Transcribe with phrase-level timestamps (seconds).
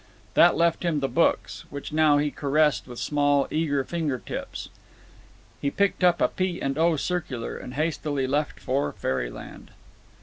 [0.33, 4.69] That left him the books, which he now caressed with small eager finger tips.
[5.61, 6.59] He picked out a P.
[6.61, 6.95] & O.
[6.95, 9.69] circular, and hastily left for fairyland.